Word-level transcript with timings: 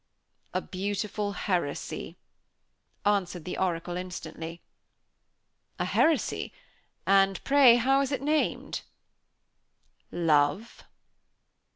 "A 0.51 0.61
beautiful 0.61 1.33
heresy," 1.33 2.17
answered 3.05 3.45
the 3.45 3.59
oracle 3.59 3.95
instantly. 3.95 4.63
"A 5.77 5.85
heresy? 5.85 6.51
and 7.05 7.39
pray 7.43 7.75
how 7.75 8.01
is 8.01 8.11
it 8.11 8.23
named?" 8.23 8.81
"Love." 10.11 10.85